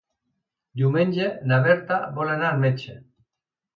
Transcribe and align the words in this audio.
Diumenge 0.81 1.27
na 1.51 1.61
Berta 1.67 1.99
vol 2.19 2.35
anar 2.37 2.51
al 2.51 2.67
metge. 2.67 2.97